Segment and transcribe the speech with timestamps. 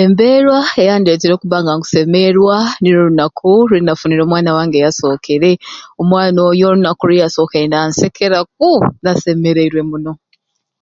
[0.00, 5.50] Embeerwa eyandeeteire okuba nga nkusemeerwa nirwo lunaku lwenafunire omwana wange eyasookere
[6.00, 8.70] omwana oyo olunaku lweyasookere nansekeraku
[9.02, 10.12] nasemereirwe muno